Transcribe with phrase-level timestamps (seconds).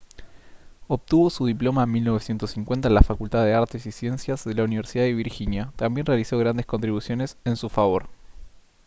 [0.87, 5.03] obtuvo su diploma en 1950 en la facultad de artes y ciencias de la universidad
[5.03, 8.09] de virginia también realizó grandes contribuciones en su favor